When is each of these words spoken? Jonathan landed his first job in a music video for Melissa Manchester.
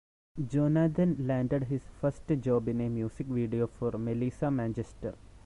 Jonathan 0.47 1.15
landed 1.27 1.65
his 1.65 1.83
first 1.99 2.23
job 2.39 2.67
in 2.67 2.81
a 2.81 2.89
music 2.89 3.27
video 3.27 3.67
for 3.67 3.91
Melissa 3.99 4.49
Manchester. 4.49 5.13